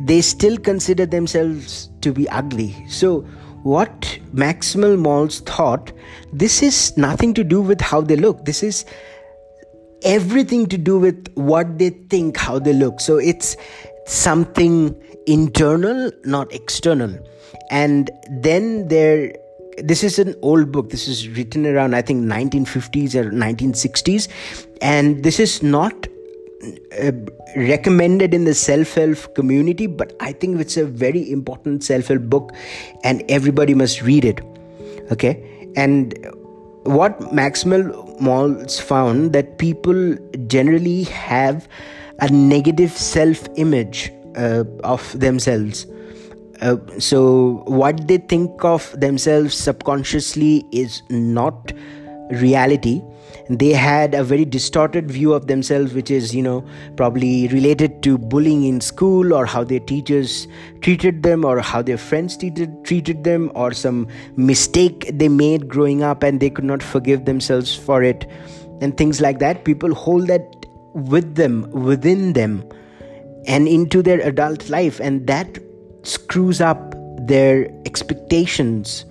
They 0.00 0.20
still 0.20 0.58
consider 0.58 1.06
themselves 1.06 1.88
to 2.02 2.12
be 2.12 2.28
ugly. 2.28 2.74
So, 2.88 3.20
what 3.62 4.18
Maxwell 4.32 4.96
Maltz 4.96 5.40
thought, 5.46 5.92
this 6.32 6.62
is 6.62 6.96
nothing 6.96 7.32
to 7.34 7.42
do 7.42 7.60
with 7.60 7.80
how 7.80 8.00
they 8.00 8.16
look. 8.16 8.44
This 8.44 8.62
is 8.62 8.84
everything 10.02 10.66
to 10.66 10.78
do 10.78 10.98
with 10.98 11.26
what 11.34 11.78
they 11.78 11.90
think, 11.90 12.36
how 12.36 12.58
they 12.58 12.72
look. 12.72 13.00
So 13.00 13.16
it's 13.16 13.56
something 14.06 14.94
internal, 15.26 16.10
not 16.24 16.52
external. 16.52 17.18
And 17.70 18.10
then 18.30 18.88
there 18.88 19.32
this 19.78 20.02
is 20.02 20.18
an 20.18 20.34
old 20.42 20.72
book 20.72 20.90
this 20.90 21.06
is 21.06 21.28
written 21.28 21.66
around 21.66 21.94
i 21.94 22.00
think 22.00 22.24
1950s 22.24 23.14
or 23.14 23.30
1960s 23.30 24.26
and 24.80 25.22
this 25.22 25.38
is 25.38 25.62
not 25.62 26.06
uh, 27.02 27.12
recommended 27.56 28.32
in 28.32 28.44
the 28.44 28.54
self-help 28.54 29.34
community 29.34 29.86
but 29.86 30.14
i 30.20 30.32
think 30.32 30.58
it's 30.58 30.76
a 30.76 30.84
very 30.86 31.30
important 31.30 31.84
self-help 31.84 32.22
book 32.22 32.52
and 33.04 33.22
everybody 33.28 33.74
must 33.74 34.00
read 34.02 34.24
it 34.24 34.40
okay 35.12 35.70
and 35.76 36.18
what 36.86 37.32
Maxwell 37.32 37.84
Maltz 38.20 38.80
found 38.80 39.32
that 39.32 39.58
people 39.58 40.16
generally 40.46 41.04
have 41.04 41.68
a 42.20 42.30
negative 42.30 42.90
self 42.92 43.48
image 43.56 44.12
uh, 44.36 44.64
of 44.84 45.18
themselves. 45.18 45.86
Uh, 46.62 46.76
so, 46.98 47.62
what 47.66 48.08
they 48.08 48.16
think 48.16 48.64
of 48.64 48.98
themselves 48.98 49.54
subconsciously 49.54 50.64
is 50.72 51.02
not 51.10 51.72
reality 52.30 53.02
they 53.48 53.72
had 53.72 54.14
a 54.14 54.24
very 54.24 54.44
distorted 54.44 55.10
view 55.10 55.32
of 55.32 55.46
themselves 55.46 55.92
which 55.94 56.10
is 56.10 56.34
you 56.34 56.42
know 56.42 56.64
probably 56.96 57.48
related 57.48 58.02
to 58.02 58.18
bullying 58.18 58.64
in 58.64 58.80
school 58.80 59.32
or 59.32 59.46
how 59.46 59.62
their 59.62 59.80
teachers 59.80 60.48
treated 60.80 61.22
them 61.22 61.44
or 61.44 61.60
how 61.60 61.80
their 61.80 61.98
friends 61.98 62.36
treated 62.36 62.84
treated 62.84 63.24
them 63.24 63.50
or 63.54 63.72
some 63.72 64.08
mistake 64.36 65.10
they 65.14 65.28
made 65.28 65.68
growing 65.68 66.02
up 66.02 66.22
and 66.22 66.40
they 66.40 66.50
could 66.50 66.64
not 66.64 66.82
forgive 66.82 67.24
themselves 67.24 67.74
for 67.74 68.02
it 68.02 68.26
and 68.80 68.96
things 68.96 69.20
like 69.20 69.38
that. 69.38 69.64
People 69.64 69.94
hold 69.94 70.26
that 70.28 70.66
with 70.94 71.34
them 71.34 71.70
within 71.70 72.32
them 72.32 72.64
and 73.46 73.68
into 73.68 74.02
their 74.02 74.20
adult 74.20 74.68
life 74.70 75.00
and 75.00 75.26
that 75.26 75.58
screws 76.02 76.60
up 76.60 76.94
their 77.26 77.68
expectations 77.84 79.04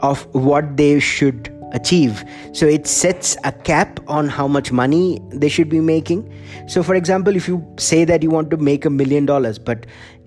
of 0.00 0.22
what 0.34 0.76
they 0.76 1.00
should 1.00 1.53
achieve. 1.74 2.24
So 2.52 2.66
it 2.66 2.86
sets 2.86 3.36
a 3.44 3.52
cap 3.52 4.00
on 4.08 4.28
how 4.28 4.48
much 4.48 4.72
money 4.72 5.20
they 5.30 5.48
should 5.48 5.68
be 5.68 5.80
making. 5.80 6.32
So, 6.66 6.82
for 6.82 6.94
example, 6.94 7.36
if 7.36 7.46
you 7.46 7.66
say 7.76 8.04
that 8.04 8.22
you 8.22 8.30
want 8.30 8.50
to 8.50 8.56
make 8.56 8.84
a 8.84 8.90
million 8.90 9.26
dollars, 9.26 9.58
but 9.58 9.86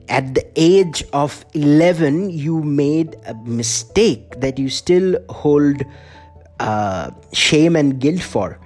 at 0.10 0.36
the 0.36 0.46
age 0.56 1.04
of 1.12 1.46
11 1.54 2.30
you 2.30 2.64
made 2.64 3.18
a 3.26 3.34
mistake 3.46 4.40
that 4.40 4.58
you 4.58 4.70
still 4.70 5.18
hold 5.30 5.82
uh, 6.60 7.12
shame 7.34 7.76
and 7.76 8.00
guilt 8.00 8.22
for, 8.22 8.60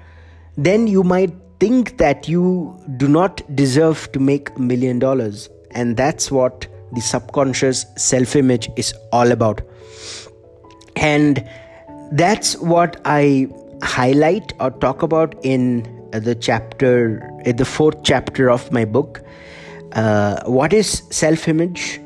then 0.57 0.87
you 0.87 1.03
might 1.03 1.33
think 1.59 1.97
that 1.97 2.27
you 2.27 2.77
do 2.97 3.07
not 3.07 3.41
deserve 3.55 4.11
to 4.11 4.19
make 4.19 4.49
a 4.55 4.59
million 4.59 4.99
dollars. 4.99 5.49
And 5.71 5.95
that's 5.97 6.31
what 6.31 6.67
the 6.93 7.01
subconscious 7.01 7.85
self 7.95 8.35
image 8.35 8.69
is 8.75 8.93
all 9.11 9.31
about. 9.31 9.61
And 10.95 11.47
that's 12.11 12.57
what 12.57 12.99
I 13.05 13.47
highlight 13.83 14.53
or 14.59 14.71
talk 14.71 15.01
about 15.01 15.35
in 15.43 15.83
the 16.11 16.35
chapter, 16.35 17.29
in 17.45 17.55
the 17.55 17.65
fourth 17.65 18.03
chapter 18.03 18.49
of 18.49 18.71
my 18.71 18.85
book. 18.85 19.21
Uh, 19.93 20.41
what 20.45 20.73
is 20.73 21.03
self 21.09 21.47
image? 21.47 21.99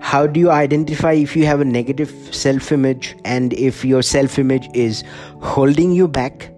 How 0.00 0.26
do 0.26 0.38
you 0.38 0.50
identify 0.50 1.12
if 1.12 1.34
you 1.34 1.46
have 1.46 1.60
a 1.60 1.64
negative 1.64 2.10
self 2.34 2.70
image 2.70 3.16
and 3.24 3.52
if 3.54 3.84
your 3.84 4.02
self 4.02 4.38
image 4.38 4.68
is 4.74 5.02
holding 5.40 5.92
you 5.92 6.06
back? 6.06 6.50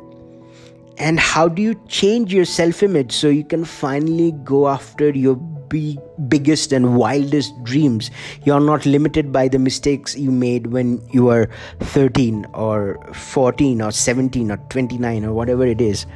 And 0.99 1.21
how 1.21 1.47
do 1.47 1.63
you 1.63 1.81
change 1.87 2.35
your 2.35 2.45
self 2.45 2.83
image 2.83 3.13
so 3.13 3.29
you 3.29 3.45
can 3.45 3.65
finally 3.65 4.33
go 4.45 4.69
after 4.69 5.11
your 5.11 5.37
be 5.69 5.99
biggest 6.29 6.73
and 6.73 6.97
wildest 6.97 7.53
dreams. 7.65 8.11
You're 8.45 8.61
not 8.61 8.87
limited 8.87 9.33
by 9.33 9.49
the 9.49 9.59
mistakes 9.59 10.17
you 10.17 10.31
made 10.31 10.69
when 10.69 11.03
you 11.11 11.25
were 11.25 11.49
13 11.81 12.47
or 12.55 12.99
14 13.13 13.83
or 13.83 13.91
17 13.91 14.51
or 14.51 14.57
29 14.69 15.25
or 15.25 15.33
whatever 15.33 15.67
it 15.67 15.81
is. 15.81 16.07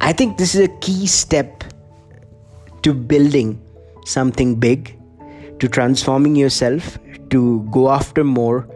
I 0.00 0.12
think 0.12 0.38
this 0.38 0.54
is 0.54 0.60
a 0.62 0.78
key 0.78 1.06
step 1.06 1.64
to 2.82 2.94
building 2.94 3.60
something 4.04 4.56
big, 4.56 4.96
to 5.58 5.68
transforming 5.68 6.36
yourself, 6.36 6.98
to 7.30 7.66
go 7.70 7.90
after 7.90 8.24
more 8.24 8.68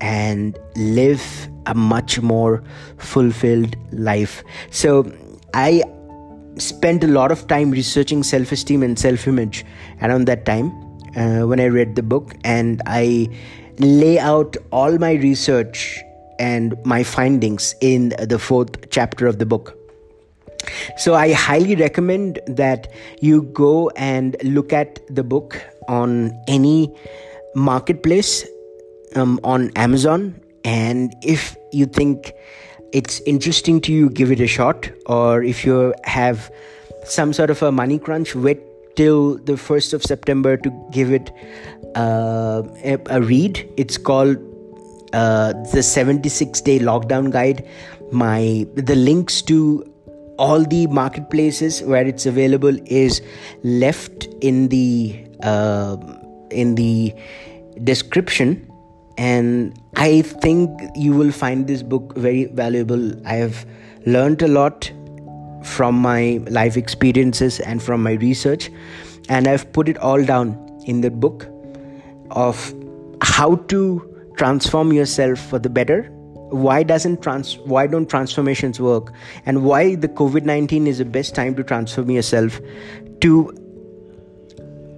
and 0.00 0.58
live 0.76 1.48
a 1.66 1.74
much 1.74 2.20
more 2.20 2.62
fulfilled 2.98 3.76
life. 3.92 4.42
So 4.70 5.10
I 5.54 5.82
spent 6.56 7.04
a 7.04 7.06
lot 7.06 7.30
of 7.32 7.46
time 7.46 7.70
researching 7.70 8.22
self 8.22 8.52
esteem 8.52 8.82
and 8.82 8.98
self 8.98 9.26
image 9.26 9.64
around 10.02 10.26
that 10.26 10.44
time 10.44 10.70
uh, 11.16 11.46
when 11.46 11.60
I 11.60 11.66
read 11.66 11.96
the 11.96 12.02
book, 12.02 12.34
and 12.44 12.82
I 12.86 13.28
lay 13.78 14.18
out 14.18 14.56
all 14.70 14.98
my 14.98 15.12
research 15.12 16.00
and 16.38 16.74
my 16.84 17.02
findings 17.02 17.74
in 17.80 18.14
the 18.18 18.38
fourth 18.38 18.90
chapter 18.90 19.26
of 19.26 19.38
the 19.38 19.46
book. 19.46 19.76
So, 20.96 21.14
I 21.14 21.32
highly 21.32 21.74
recommend 21.74 22.40
that 22.46 22.92
you 23.20 23.42
go 23.42 23.90
and 23.90 24.36
look 24.42 24.72
at 24.72 25.00
the 25.08 25.24
book 25.24 25.60
on 25.88 26.38
any 26.48 26.94
marketplace 27.54 28.46
um, 29.16 29.40
on 29.42 29.70
Amazon. 29.76 30.40
And 30.64 31.14
if 31.22 31.56
you 31.72 31.86
think 31.86 32.34
it's 32.92 33.20
interesting 33.20 33.80
to 33.82 33.92
you, 33.92 34.10
give 34.10 34.30
it 34.32 34.40
a 34.40 34.46
shot. 34.46 34.90
Or 35.06 35.42
if 35.42 35.64
you 35.64 35.94
have 36.04 36.50
some 37.04 37.32
sort 37.32 37.50
of 37.50 37.62
a 37.62 37.72
money 37.72 37.98
crunch, 37.98 38.34
wait 38.34 38.60
till 38.96 39.36
the 39.38 39.52
1st 39.52 39.94
of 39.94 40.02
September 40.02 40.56
to 40.56 40.88
give 40.90 41.12
it 41.12 41.30
uh, 41.94 42.62
a, 42.84 42.98
a, 43.06 43.20
read. 43.22 43.68
It's 43.76 43.96
called 43.96 44.36
uh, 45.12 45.52
the 45.72 45.82
76 45.82 46.60
day 46.60 46.78
lockdown 46.78 47.30
guide. 47.30 47.66
My 48.12 48.66
the 48.74 48.96
links 48.96 49.42
to 49.42 49.84
all 50.38 50.64
the 50.64 50.86
marketplaces 50.88 51.82
where 51.82 52.06
it's 52.06 52.26
available 52.26 52.76
is 52.86 53.22
left 53.62 54.26
in 54.40 54.68
the 54.68 55.24
uh, 55.42 55.96
in 56.50 56.74
the 56.74 57.14
description 57.84 58.69
and 59.20 59.78
I 59.96 60.22
think 60.22 60.80
you 60.96 61.12
will 61.12 61.30
find 61.30 61.66
this 61.66 61.82
book 61.82 62.14
very 62.16 62.46
valuable. 62.46 63.12
I 63.26 63.34
have 63.34 63.66
learned 64.06 64.40
a 64.40 64.48
lot 64.48 64.90
from 65.62 65.94
my 65.94 66.40
life 66.48 66.78
experiences 66.78 67.60
and 67.60 67.82
from 67.82 68.02
my 68.02 68.12
research, 68.12 68.70
and 69.28 69.46
I've 69.46 69.70
put 69.74 69.90
it 69.90 69.98
all 69.98 70.24
down 70.24 70.54
in 70.86 71.02
the 71.02 71.10
book 71.10 71.46
of 72.30 72.72
how 73.20 73.56
to 73.72 74.32
transform 74.38 74.90
yourself 74.90 75.38
for 75.38 75.58
the 75.58 75.68
better. 75.68 76.04
Why 76.68 76.82
doesn't 76.82 77.20
trans 77.22 77.58
why 77.58 77.86
don't 77.88 78.08
transformations 78.08 78.80
work? 78.80 79.12
And 79.44 79.64
why 79.64 79.96
the 79.96 80.08
covid-19 80.08 80.86
is 80.86 80.96
the 80.96 81.04
best 81.04 81.34
time 81.34 81.54
to 81.56 81.62
transform 81.62 82.10
yourself 82.10 82.58
to 83.20 83.34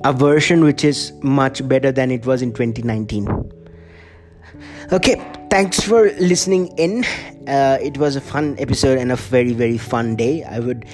a 0.04 0.12
version 0.12 0.62
which 0.62 0.84
is 0.84 1.12
much 1.22 1.66
better 1.66 1.90
than 1.90 2.12
it 2.12 2.24
was 2.24 2.40
in 2.40 2.52
2019 2.52 3.58
Okay, 4.92 5.16
thanks 5.48 5.80
for 5.80 6.12
listening 6.20 6.66
in. 6.76 7.02
Uh, 7.48 7.78
it 7.80 7.96
was 7.96 8.14
a 8.14 8.20
fun 8.20 8.56
episode 8.58 8.98
and 8.98 9.10
a 9.10 9.16
very, 9.16 9.54
very 9.54 9.78
fun 9.78 10.16
day. 10.16 10.44
I 10.44 10.58
would 10.58 10.84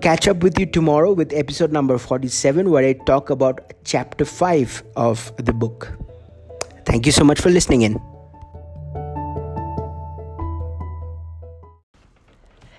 catch 0.00 0.26
up 0.26 0.42
with 0.42 0.58
you 0.58 0.64
tomorrow 0.64 1.12
with 1.12 1.34
episode 1.34 1.70
number 1.70 1.98
47, 1.98 2.70
where 2.70 2.82
I 2.82 2.94
talk 2.94 3.28
about 3.28 3.74
chapter 3.84 4.24
5 4.24 4.82
of 4.96 5.36
the 5.36 5.52
book. 5.52 5.92
Thank 6.86 7.04
you 7.04 7.12
so 7.12 7.24
much 7.24 7.42
for 7.42 7.50
listening 7.50 7.82
in. 7.82 8.00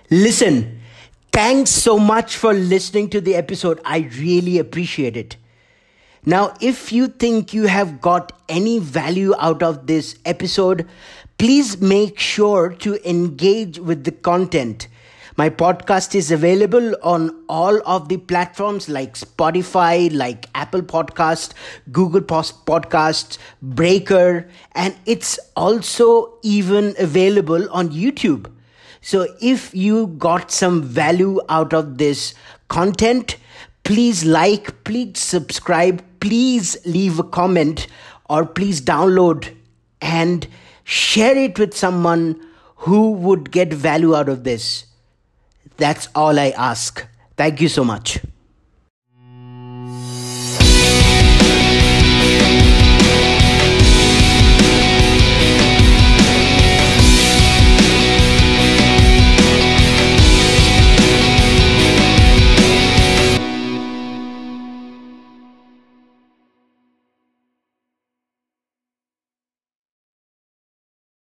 Listen, 0.09 0.81
thanks 1.31 1.69
so 1.69 1.99
much 1.99 2.35
for 2.35 2.51
listening 2.51 3.11
to 3.11 3.21
the 3.21 3.35
episode. 3.35 3.79
I 3.85 4.09
really 4.17 4.57
appreciate 4.57 5.17
it. 5.17 5.37
Now, 6.25 6.53
if 6.61 6.91
you 6.93 7.07
think 7.07 7.53
you 7.53 7.67
have 7.67 7.99
got 7.99 8.31
any 8.47 8.79
value 8.79 9.33
out 9.39 9.61
of 9.61 9.87
this 9.87 10.17
episode, 10.25 10.87
please 11.37 11.81
make 11.81 12.17
sure 12.17 12.69
to 12.69 13.09
engage 13.09 13.79
with 13.79 14.05
the 14.05 14.11
content. 14.11 14.87
My 15.35 15.49
podcast 15.49 16.13
is 16.13 16.31
available 16.31 16.95
on 17.01 17.43
all 17.49 17.81
of 17.87 18.07
the 18.07 18.17
platforms 18.17 18.87
like 18.87 19.15
Spotify, 19.15 20.13
like 20.13 20.45
Apple 20.53 20.83
Podcast, 20.83 21.53
Google 21.91 22.21
Podcast, 22.21 23.39
Breaker, 23.61 24.47
and 24.73 24.95
it's 25.05 25.39
also 25.55 26.37
even 26.43 26.93
available 26.99 27.67
on 27.71 27.89
YouTube. 27.89 28.49
So 29.01 29.27
if 29.41 29.73
you 29.73 30.07
got 30.07 30.51
some 30.51 30.83
value 30.83 31.41
out 31.49 31.73
of 31.73 31.97
this 31.97 32.35
content, 32.67 33.37
please 33.83 34.23
like, 34.23 34.83
please 34.83 35.19
subscribe, 35.19 36.03
please 36.23 36.77
leave 36.85 37.19
a 37.19 37.23
comment, 37.23 37.87
or 38.29 38.45
please 38.45 38.79
download 38.79 39.53
and 40.01 40.47
share 40.85 41.35
it 41.37 41.59
with 41.59 41.75
someone 41.75 42.39
who 42.77 43.11
would 43.11 43.51
get 43.51 43.73
value 43.73 44.15
out 44.15 44.29
of 44.29 44.45
this. 44.45 44.85
That's 45.75 46.07
all 46.15 46.39
I 46.39 46.51
ask. 46.51 47.05
Thank 47.35 47.59
you 47.59 47.67
so 47.67 47.83
much. 47.83 48.19